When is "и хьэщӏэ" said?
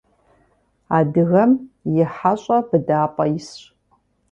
2.01-2.57